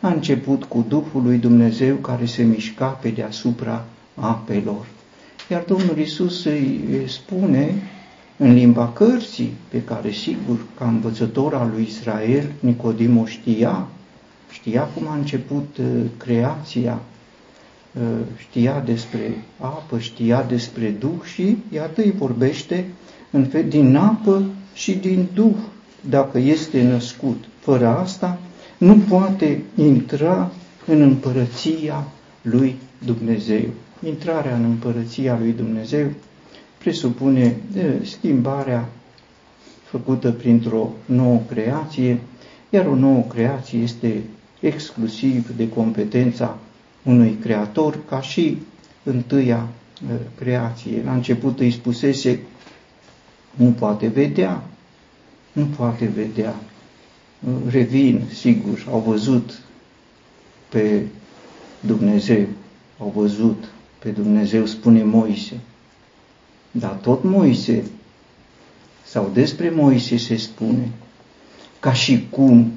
[0.00, 4.86] a început cu Duhul lui Dumnezeu care se mișca pe deasupra apelor.
[5.50, 7.74] Iar Domnul Isus îi spune
[8.42, 13.86] în limba cărții, pe care sigur ca învățător al lui Israel, Nicodim o știa,
[14.50, 17.00] știa cum a început uh, creația,
[17.92, 18.02] uh,
[18.36, 22.84] știa despre apă, știa despre Duh și iată îi vorbește
[23.30, 24.42] în fel, din apă
[24.74, 25.56] și din Duh,
[26.00, 27.44] dacă este născut.
[27.60, 28.38] Fără asta
[28.78, 30.50] nu poate intra
[30.86, 32.06] în împărăția
[32.42, 33.64] lui Dumnezeu.
[34.06, 36.06] Intrarea în împărăția lui Dumnezeu
[36.82, 37.56] presupune
[38.02, 38.88] schimbarea
[39.84, 42.20] făcută printr-o nouă creație,
[42.70, 44.22] iar o nouă creație este
[44.60, 46.58] exclusiv de competența
[47.02, 48.58] unui creator, ca și
[49.02, 49.68] întâia
[50.38, 51.02] creație.
[51.04, 52.40] La început îi spusese,
[53.54, 54.62] nu poate vedea,
[55.52, 56.54] nu poate vedea.
[57.68, 59.60] Revin, sigur, au văzut
[60.68, 61.02] pe
[61.80, 62.46] Dumnezeu,
[62.98, 63.64] au văzut
[63.98, 65.60] pe Dumnezeu, spune Moise.
[66.72, 67.84] Dar tot Moise,
[69.06, 70.90] sau despre Moise se spune,
[71.80, 72.72] ca și cum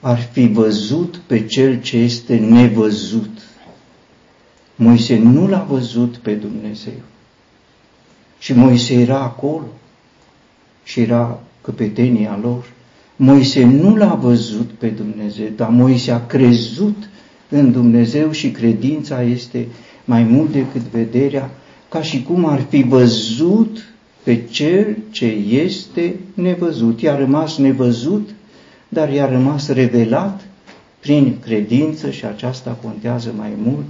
[0.00, 3.42] ar fi văzut pe cel ce este nevăzut.
[4.74, 7.00] Moise nu l-a văzut pe Dumnezeu.
[8.38, 9.66] Și Moise era acolo
[10.84, 12.72] și era căpetenia lor.
[13.16, 17.08] Moise nu l-a văzut pe Dumnezeu, dar Moise a crezut
[17.48, 19.66] în Dumnezeu și credința este
[20.04, 21.50] mai mult decât vederea,
[21.94, 27.00] ca și cum ar fi văzut pe cel ce este nevăzut.
[27.00, 28.28] I-a rămas nevăzut,
[28.88, 30.44] dar i-a rămas revelat
[31.00, 33.86] prin credință și aceasta contează mai mult.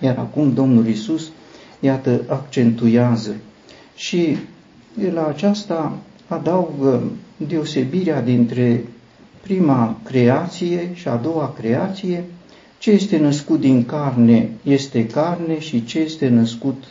[0.00, 1.30] Iar acum Domnul Isus,
[1.80, 3.34] iată, accentuează
[3.94, 4.36] și
[5.12, 7.02] la aceasta adaugă
[7.36, 8.84] deosebirea dintre
[9.40, 12.24] prima creație și a doua creație,
[12.82, 16.84] ce este născut din carne este carne și ce este născut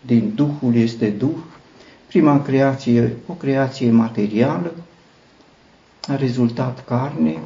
[0.00, 1.36] din Duhul este Duh.
[2.06, 4.72] Prima creație, o creație materială,
[6.08, 7.38] a rezultat carne,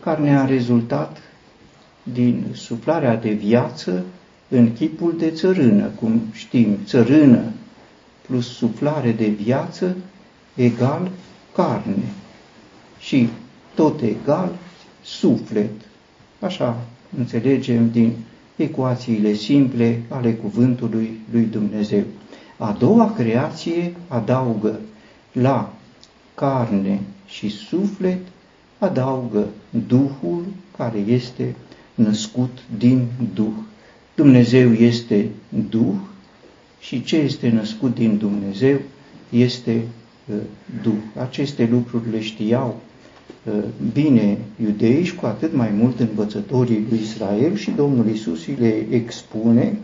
[0.00, 1.18] carnea a rezultat
[2.02, 4.04] din suflarea de viață
[4.48, 7.42] în chipul de țărână, cum știm, țărână
[8.26, 9.96] plus suflare de viață
[10.54, 11.10] egal
[11.54, 12.12] carne
[12.98, 13.28] și
[13.74, 14.52] tot egal
[15.02, 15.70] suflet.
[16.40, 16.76] Așa
[17.16, 18.12] înțelegem din
[18.56, 22.02] ecuațiile simple ale cuvântului lui Dumnezeu.
[22.56, 24.80] A doua creație adaugă
[25.32, 25.72] la
[26.34, 28.18] carne și suflet,
[28.78, 29.46] adaugă
[29.86, 30.44] Duhul
[30.76, 31.54] care este
[31.94, 33.56] născut din Duh.
[34.14, 35.28] Dumnezeu este
[35.70, 35.94] Duh
[36.80, 38.78] și ce este născut din Dumnezeu
[39.30, 39.82] este
[40.26, 40.36] uh,
[40.82, 41.20] Duh.
[41.20, 42.87] Aceste lucruri le știau uh,
[43.92, 49.78] bine iudeii și cu atât mai mult învățătorii lui Israel și Domnul Isus le expune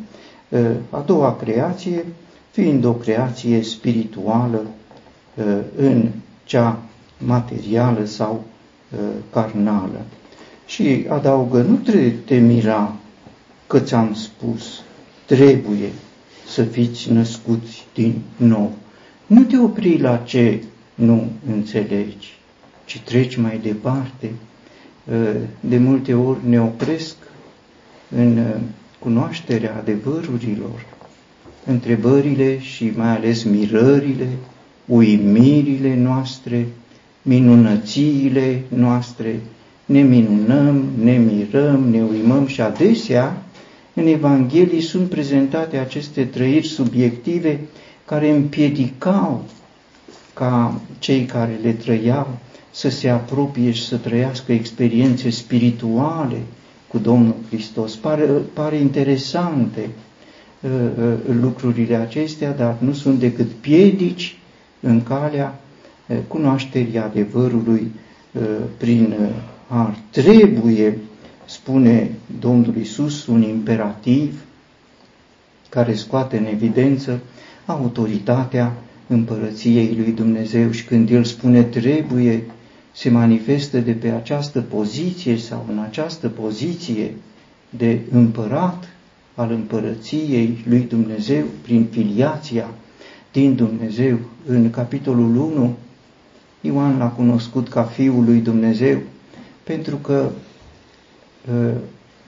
[0.48, 2.04] uh, a doua creație
[2.50, 4.62] fiind o creație spirituală
[5.76, 6.08] în
[6.44, 6.82] cea
[7.18, 8.44] materială sau
[9.32, 10.00] carnală.
[10.66, 12.94] Și adaugă, nu trebuie te mira
[13.66, 14.82] că ți-am spus,
[15.26, 15.92] trebuie
[16.46, 18.72] să fiți născuți din nou.
[19.26, 20.62] Nu te opri la ce
[20.94, 22.38] nu înțelegi,
[22.84, 24.30] ci treci mai departe.
[25.12, 27.16] Ă, de multe ori ne opresc
[28.16, 28.60] în ă,
[28.98, 30.86] cunoașterea adevărurilor,
[31.66, 34.28] întrebările și mai ales mirările,
[34.86, 36.66] uimirile noastre,
[37.22, 39.40] minunățiile noastre,
[39.84, 43.42] ne minunăm, ne mirăm, ne uimăm și adesea
[43.94, 47.60] în Evanghelii sunt prezentate aceste trăiri subiective
[48.04, 49.44] care împiedicau
[50.34, 52.38] ca cei care le trăiau
[52.74, 56.40] să se apropie și să trăiască experiențe spirituale
[56.88, 57.94] cu Domnul Hristos.
[57.96, 59.88] Pare, pare interesante
[60.60, 64.36] uh, uh, lucrurile acestea, dar nu sunt decât piedici
[64.80, 65.60] în calea
[66.08, 67.90] uh, cunoașterii adevărului
[68.32, 68.42] uh,
[68.76, 69.28] prin uh,
[69.68, 69.98] har.
[70.10, 70.98] Trebuie,
[71.44, 72.10] spune
[72.40, 74.40] Domnul Isus, un imperativ
[75.68, 77.20] care scoate în evidență
[77.66, 78.72] autoritatea
[79.06, 82.42] împărăției lui Dumnezeu și când El spune trebuie,
[82.94, 87.14] se manifestă de pe această poziție sau în această poziție
[87.70, 88.88] de împărat
[89.34, 92.68] al împărăției lui Dumnezeu prin filiația
[93.32, 94.18] din Dumnezeu.
[94.46, 95.76] În capitolul 1,
[96.60, 98.98] Ioan l-a cunoscut ca Fiul lui Dumnezeu
[99.62, 100.30] pentru că
[101.54, 101.72] ă,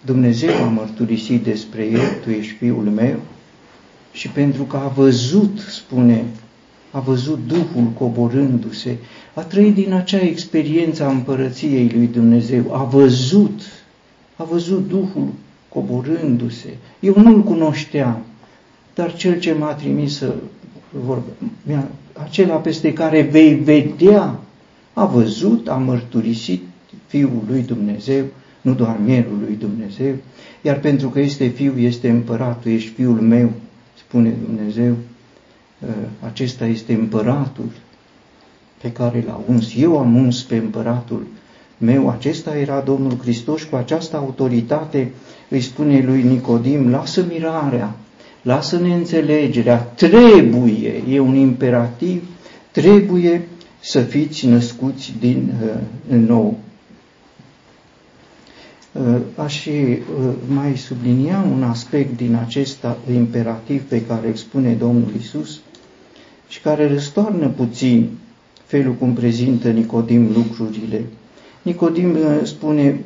[0.04, 3.20] Dumnezeu a mărturisit despre el, tu ești Fiul meu,
[4.12, 6.24] și pentru că a văzut, spune,
[6.96, 8.96] a văzut Duhul coborându-se,
[9.34, 13.60] a trăit din acea experiență a împărăției lui Dumnezeu, a văzut,
[14.36, 15.28] a văzut Duhul
[15.68, 16.76] coborându-se.
[17.00, 18.22] Eu nu-l cunoșteam,
[18.94, 20.34] dar cel ce m-a trimis să
[21.04, 21.30] vorbe,
[22.12, 24.40] acela peste care vei vedea,
[24.92, 26.62] a văzut, a mărturisit
[27.06, 28.24] Fiul lui Dumnezeu,
[28.60, 30.14] nu doar mielul lui Dumnezeu,
[30.62, 33.52] iar pentru că este Fiul, este împăratul, ești Fiul meu,
[33.96, 35.15] spune Dumnezeu, ă,
[36.24, 37.68] acesta este împăratul
[38.82, 39.74] pe care l-a uns.
[39.76, 41.26] Eu am uns pe împăratul
[41.78, 45.12] meu, acesta era Domnul Hristos cu această autoritate
[45.48, 47.96] îi spune lui Nicodim, lasă mirarea,
[48.42, 52.22] lasă neînțelegerea, trebuie, e un imperativ,
[52.70, 53.48] trebuie
[53.80, 56.58] să fiți născuți din uh, nou.
[58.92, 59.98] Uh, aș uh,
[60.48, 65.60] mai sublinia un aspect din acest imperativ pe care îl spune Domnul Isus
[66.48, 68.08] și care răstoarnă puțin
[68.64, 71.04] felul cum prezintă Nicodim lucrurile.
[71.62, 73.00] Nicodim uh, spune,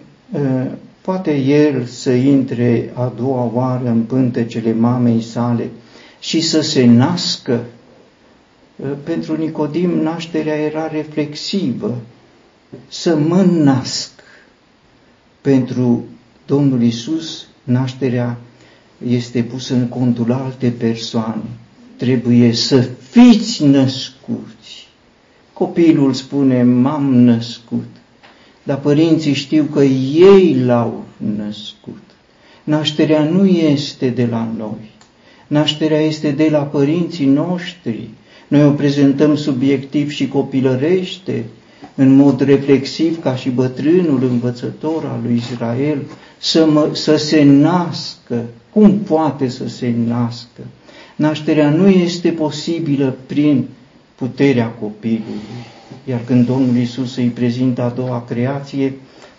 [1.00, 5.70] poate el să intre a doua oară în pântecele mamei sale
[6.20, 7.64] și să se nască.
[9.04, 11.96] Pentru Nicodim nașterea era reflexivă,
[12.88, 14.10] să mă nasc
[15.40, 16.04] pentru
[16.46, 18.36] Domnul Isus, nașterea
[19.06, 21.42] este pusă în contul alte persoane.
[22.00, 24.88] Trebuie să fiți născuți.
[25.52, 27.88] Copilul spune, m-am născut,
[28.62, 31.04] dar părinții știu că ei l-au
[31.36, 32.02] născut.
[32.64, 34.90] Nașterea nu este de la noi.
[35.46, 38.08] Nașterea este de la părinții noștri.
[38.48, 41.44] Noi o prezentăm subiectiv și copilărește,
[41.94, 46.02] în mod reflexiv ca și bătrânul învățător al lui Israel,
[46.38, 48.44] să, mă, să se nască.
[48.72, 50.62] Cum poate să se nască?
[51.20, 53.68] Nașterea nu este posibilă prin
[54.14, 55.64] puterea copilului.
[56.04, 58.92] Iar când Domnul Isus îi prezintă a doua creație,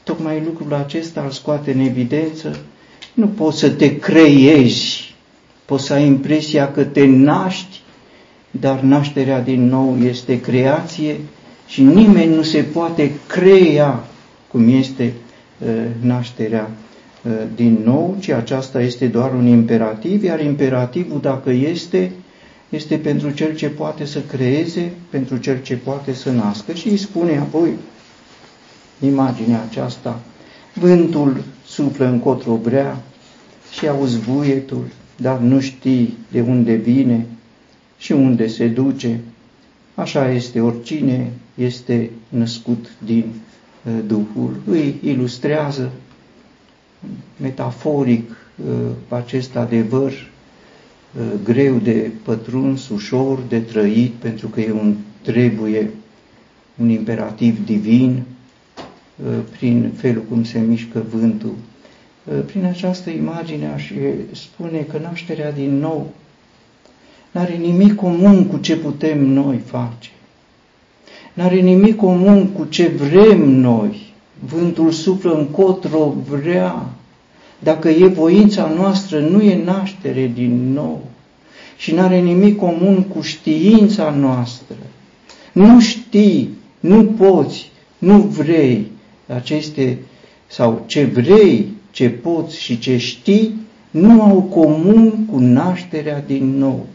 [0.03, 2.59] tocmai lucrul acesta îl scoate în evidență.
[3.13, 5.15] Nu poți să te creiezi,
[5.65, 7.81] poți să ai impresia că te naști,
[8.51, 11.19] dar nașterea din nou este creație
[11.67, 14.03] și nimeni nu se poate crea
[14.47, 15.13] cum este
[15.59, 15.67] uh,
[16.01, 16.90] nașterea uh,
[17.55, 22.12] din nou, ci aceasta este doar un imperativ, iar imperativul, dacă este,
[22.69, 26.73] este pentru cel ce poate să creeze, pentru cel ce poate să nască.
[26.73, 27.69] Și îi spune apoi
[28.99, 30.19] imaginea aceasta,
[30.73, 32.97] vântul suflă încotro vrea
[33.71, 34.84] și auzi buietul,
[35.15, 37.25] dar nu știi de unde vine
[37.97, 39.19] și unde se duce.
[39.95, 43.25] Așa este oricine este născut din
[43.86, 44.55] uh, Duhul.
[44.69, 45.91] Îi ilustrează
[47.37, 48.73] metaforic uh,
[49.09, 55.89] acest adevăr uh, greu de pătruns, ușor de trăit, pentru că e un trebuie,
[56.81, 58.23] un imperativ divin,
[59.57, 61.53] prin felul cum se mișcă vântul.
[62.45, 63.91] Prin această imagine aș
[64.31, 66.13] spune că nașterea din nou
[67.31, 70.09] n-are nimic comun cu ce putem noi face.
[71.34, 74.11] N-are nimic comun cu ce vrem noi.
[74.45, 76.89] Vântul suflă încotro vrea.
[77.59, 81.01] Dacă e voința noastră, nu e naștere din nou.
[81.77, 84.75] Și n-are nimic comun cu știința noastră.
[85.51, 88.91] Nu știi, nu poți, nu vrei
[89.27, 89.97] aceste,
[90.47, 93.53] sau ce vrei, ce poți și ce știi,
[93.91, 96.85] nu au comun cu nașterea din nou.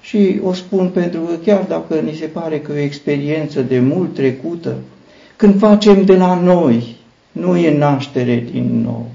[0.00, 3.80] Și o spun pentru că chiar dacă ni se pare că e o experiență de
[3.80, 4.76] mult trecută,
[5.36, 6.95] când facem de la noi,
[7.40, 9.06] nu e naștere din nou.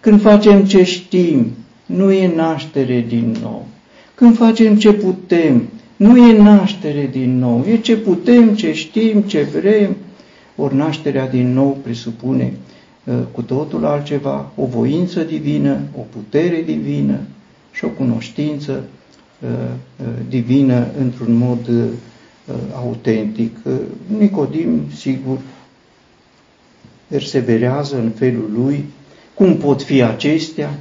[0.00, 1.46] Când facem ce știm,
[1.86, 3.66] nu e naștere din nou.
[4.14, 5.62] Când facem ce putem,
[5.96, 7.64] nu e naștere din nou.
[7.68, 9.96] E ce putem, ce știm, ce vrem.
[10.56, 12.52] Ori nașterea din nou presupune
[13.04, 17.18] uh, cu totul altceva, o voință divină, o putere divină
[17.72, 18.84] și o cunoștință
[19.40, 19.48] uh,
[20.00, 21.70] uh, divină într-un mod
[22.74, 23.56] autentic.
[24.18, 25.38] Nicodim, sigur,
[27.12, 28.84] perseverează în felul lui.
[29.34, 30.74] Cum pot fi acestea?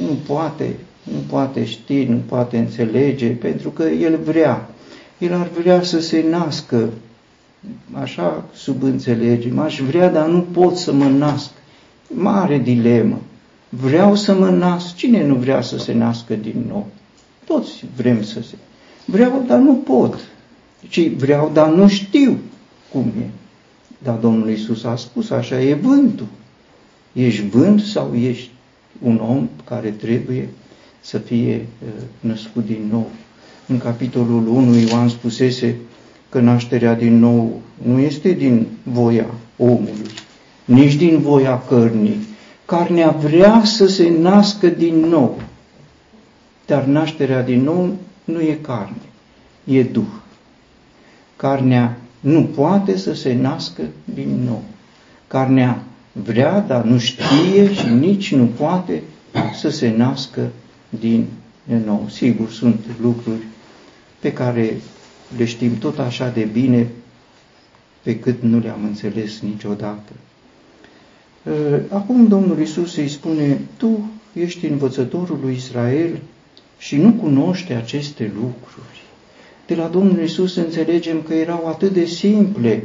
[0.00, 4.70] Nu poate, nu poate ști, nu poate înțelege, pentru că el vrea.
[5.18, 6.88] El ar vrea să se nască
[7.92, 11.50] așa subînțelegem, aș vrea, dar nu pot să mă nasc.
[12.08, 13.18] Mare dilemă.
[13.68, 14.94] Vreau să mă nasc.
[14.94, 16.86] Cine nu vrea să se nască din nou?
[17.44, 18.54] Toți vrem să se...
[19.04, 20.18] Vreau, dar nu pot.
[20.88, 22.38] Ci vreau, dar nu știu
[22.92, 23.26] cum e.
[23.98, 26.26] Dar Domnul Isus a spus, așa e vântul.
[27.12, 28.50] Ești vânt sau ești
[29.02, 30.48] un om care trebuie
[31.00, 31.88] să fie uh,
[32.20, 33.10] născut din nou.
[33.66, 35.76] În capitolul 1 Ioan spusese
[36.28, 39.26] că nașterea din nou nu este din voia
[39.56, 40.10] omului,
[40.64, 42.26] nici din voia cărnii.
[42.64, 45.40] Carnea vrea să se nască din nou,
[46.66, 49.02] dar nașterea din nou nu e carne,
[49.64, 50.12] e Duh.
[51.36, 54.62] Carnea nu poate să se nască din nou.
[55.26, 59.02] Carnea vrea, dar nu știe și nici nu poate
[59.54, 60.48] să se nască
[60.88, 61.26] din
[61.84, 62.06] nou.
[62.10, 63.42] Sigur, sunt lucruri
[64.18, 64.80] pe care
[65.36, 66.88] le știm tot așa de bine
[68.02, 70.12] pe cât nu le-am înțeles niciodată.
[71.46, 76.20] Ă, acum Domnul Isus îi spune, tu ești învățătorul lui Israel
[76.78, 78.97] și nu cunoști aceste lucruri.
[79.68, 82.84] De la Domnul Isus înțelegem că erau atât de simple,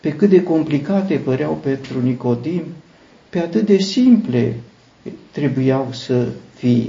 [0.00, 2.62] pe cât de complicate păreau pentru Nicodim,
[3.30, 4.56] pe atât de simple
[5.30, 6.88] trebuiau să fie.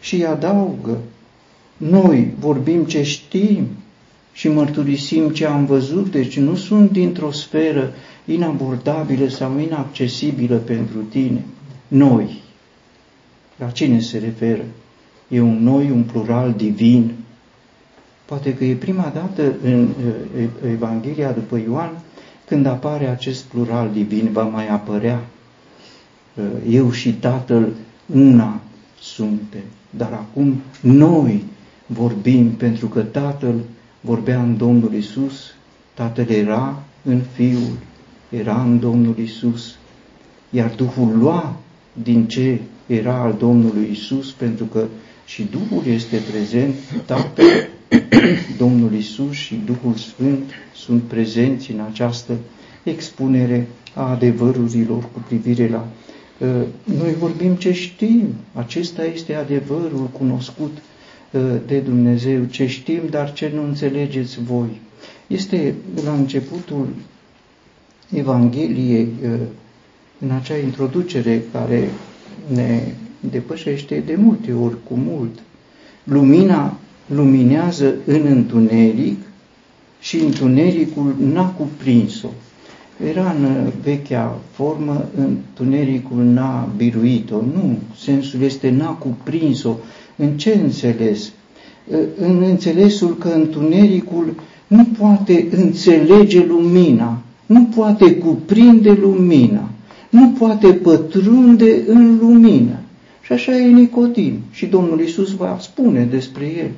[0.00, 0.98] Și adaugă,
[1.76, 3.66] noi vorbim ce știm
[4.32, 7.92] și mărturisim ce am văzut, deci nu sunt dintr-o sferă
[8.24, 11.44] inabordabilă sau inaccesibilă pentru tine.
[11.88, 12.42] Noi.
[13.56, 14.64] La cine se referă?
[15.28, 17.14] E un noi, un plural divin.
[18.28, 19.88] Poate că e prima dată în
[20.70, 21.90] Evanghelia după Ioan
[22.44, 25.20] când apare acest plural divin, va mai apărea.
[26.68, 27.68] Eu și Tatăl
[28.14, 28.60] una
[29.00, 31.44] suntem, dar acum noi
[31.86, 33.54] vorbim pentru că Tatăl
[34.00, 35.54] vorbea în Domnul Isus,
[35.94, 37.76] Tatăl era în Fiul,
[38.28, 39.76] era în Domnul Isus,
[40.50, 41.56] iar Duhul lua
[42.02, 44.84] din ce era al Domnului Isus, pentru că
[45.26, 46.74] și Duhul este prezent,
[47.06, 47.44] Tatăl,
[48.58, 52.36] Domnul Isus și Duhul Sfânt sunt prezenți în această
[52.82, 55.88] expunere a adevărurilor cu privire la
[56.38, 56.48] uh,
[56.84, 60.78] noi vorbim ce știm, acesta este adevărul cunoscut
[61.66, 64.80] de Dumnezeu, ce știm, dar ce nu înțelegeți voi.
[65.26, 65.74] Este
[66.04, 66.88] la începutul
[68.14, 69.08] Evangheliei,
[70.18, 71.88] în acea introducere care
[72.46, 72.82] ne
[73.20, 75.38] depășește de multe ori cu mult.
[76.04, 76.76] Lumina
[77.08, 79.18] luminează în întuneric
[80.00, 82.28] și întunericul n-a cuprins-o.
[83.10, 87.36] Era în vechea formă, întunericul n-a biruit-o.
[87.36, 89.74] Nu, sensul este n-a cuprins-o,
[90.16, 91.32] în ce înțeles?
[92.20, 94.34] În înțelesul că întunericul
[94.66, 99.68] nu poate înțelege lumina, nu poate cuprinde lumina,
[100.10, 102.78] nu poate pătrunde în lumină.
[103.22, 104.34] Și așa e Nicodim.
[104.50, 106.70] Și Domnul Isus va spune despre el.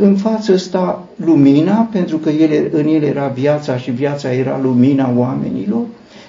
[0.00, 5.12] În față sta lumina, pentru că ele, în el era viața și viața era lumina
[5.16, 5.82] oamenilor,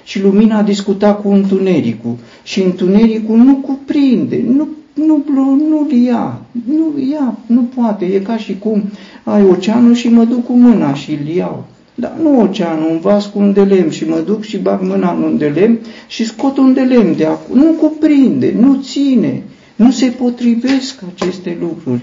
[0.04, 2.16] și lumina discuta cu întunericul.
[2.42, 5.24] Și întunericul nu cuprinde, nu nu,
[5.68, 8.04] nu ia, nu ia, nu poate.
[8.04, 8.82] E ca și cum
[9.24, 11.64] ai oceanul și mă duc cu mâna și îl iau.
[11.94, 15.12] Dar nu oceanul, un vas cu un de lemn și mă duc și bag mâna
[15.12, 17.60] în un de lemn și scot un de lemn de acolo.
[17.60, 19.42] Nu cuprinde, nu ține,
[19.76, 22.00] nu se potrivesc aceste lucruri.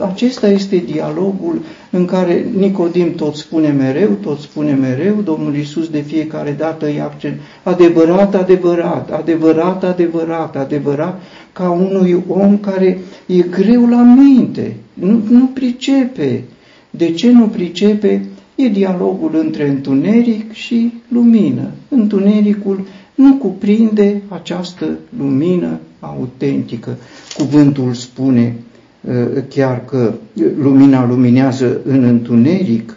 [0.00, 6.00] Acesta este dialogul în care Nicodim tot spune mereu, tot spune mereu, Domnul Iisus de
[6.00, 13.88] fiecare dată îi accent, adevărat, adevărat, adevărat, adevărat, adevărat, ca unui om care e greu
[13.88, 16.44] la minte, nu, nu pricepe.
[16.90, 18.26] De ce nu pricepe?
[18.54, 21.70] E dialogul între întuneric și lumină.
[21.88, 22.86] Întunericul
[23.18, 26.96] nu cuprinde această lumină autentică.
[27.36, 28.54] Cuvântul spune
[29.00, 29.14] uh,
[29.48, 30.14] chiar că
[30.58, 32.96] lumina luminează în întuneric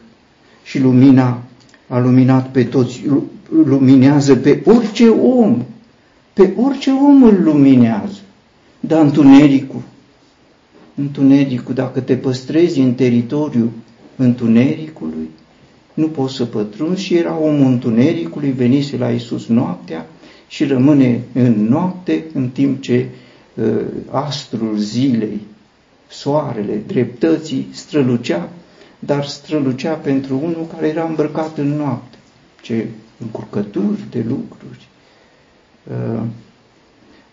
[0.64, 1.42] și lumina
[1.88, 3.04] a luminat pe toți,
[3.66, 5.64] luminează pe orice om,
[6.34, 8.20] pe orice om îl luminează.
[8.80, 9.82] Dar întunericul,
[10.96, 13.70] întunericul, dacă te păstrezi în teritoriul
[14.16, 15.30] întunericului,
[16.02, 20.08] nu poți să pătrunzi și era omul întunericului, venise la Iisus noaptea
[20.48, 23.06] și rămâne în noapte în timp ce
[23.54, 23.66] uh,
[24.10, 25.42] astrul zilei,
[26.10, 28.50] soarele, dreptății strălucea,
[29.00, 32.18] dar strălucea pentru unul care era îmbrăcat în noapte.
[32.62, 32.88] Ce
[33.18, 34.88] încurcături de lucruri.
[35.90, 36.22] Uh,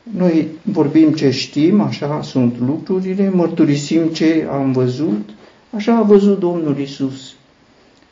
[0.02, 5.30] noi vorbim ce știm, așa sunt lucrurile, mărturisim ce am văzut,
[5.76, 7.34] așa a văzut Domnul Isus.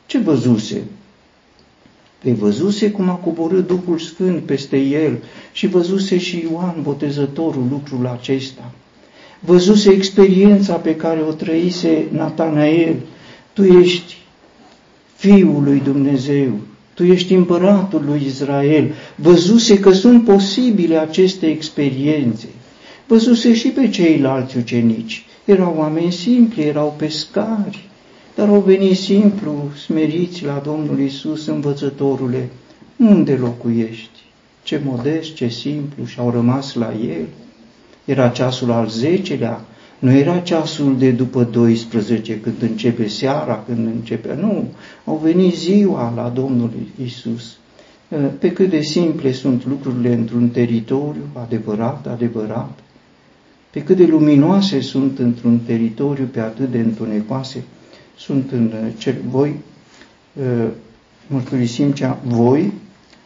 [0.07, 0.83] Ce văzuse?
[2.23, 8.07] Pe văzuse cum a coborât Duhul Sfânt peste el și văzuse și Ioan Botezătorul lucrul
[8.07, 8.71] acesta.
[9.39, 12.95] Văzuse experiența pe care o trăise Natanael.
[13.53, 14.17] Tu ești
[15.15, 16.59] Fiul lui Dumnezeu,
[16.93, 18.93] tu ești împăratul lui Israel.
[19.15, 22.47] Văzuse că sunt posibile aceste experiențe.
[23.07, 25.25] Văzuse și pe ceilalți ucenici.
[25.45, 27.89] Erau oameni simpli, erau pescari,
[28.37, 32.49] dar au venit simplu, smeriți la Domnul Isus, învățătorule,
[32.97, 34.19] unde locuiești?
[34.63, 37.25] Ce modest, ce simplu și au rămas la el.
[38.05, 39.65] Era ceasul al zecelea,
[39.99, 44.37] nu era ceasul de după 12, când începe seara, când începe...
[44.41, 44.67] Nu,
[45.05, 46.71] au venit ziua la Domnul
[47.03, 47.57] Isus.
[48.39, 52.79] Pe cât de simple sunt lucrurile într-un teritoriu adevărat, adevărat,
[53.69, 57.63] pe cât de luminoase sunt într-un teritoriu pe atât de întunecoase,
[58.17, 59.55] sunt în cel voi,
[61.27, 62.71] mărturisim cea, voi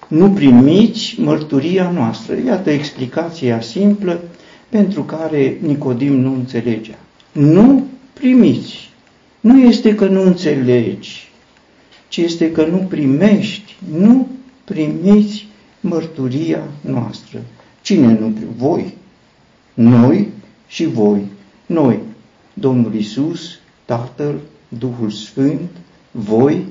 [0.07, 2.35] nu primiți mărturia noastră.
[2.45, 4.21] Iată explicația simplă
[4.69, 6.97] pentru care Nicodim nu înțelegea.
[7.31, 8.89] Nu primiți.
[9.39, 11.31] Nu este că nu înțelegi,
[12.07, 14.27] ci este că nu primești, nu
[14.63, 15.47] primiți
[15.79, 17.41] mărturia noastră.
[17.81, 18.47] Cine nu primește?
[18.57, 18.93] Voi.
[19.73, 20.27] Noi
[20.67, 21.21] și voi.
[21.65, 21.99] Noi,
[22.53, 24.39] Domnul Isus, Tatăl,
[24.77, 25.69] Duhul Sfânt,
[26.11, 26.65] voi,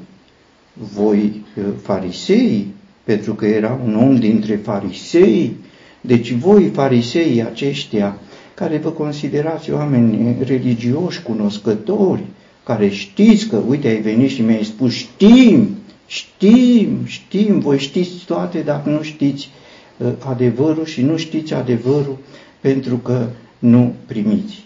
[0.72, 2.66] voi uh, farisei,
[3.04, 5.56] pentru că era un om dintre farisei,
[6.00, 8.18] deci voi, farisei aceștia,
[8.54, 12.22] care vă considerați oameni religioși, cunoscători,
[12.64, 15.68] care știți că, uite, ai venit și mi-ai spus, știm,
[16.06, 19.50] știm, știm, voi știți toate, dacă nu știți
[19.96, 22.18] uh, adevărul și nu știți adevărul
[22.60, 23.26] pentru că
[23.58, 24.64] nu primiți.